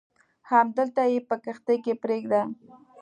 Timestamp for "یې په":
1.13-1.35